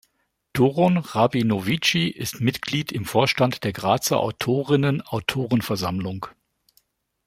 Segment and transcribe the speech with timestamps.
[0.53, 6.25] Doron Rabinovici ist Mitglied im Vorstand der Grazer Autorinnen Autorenversammlung.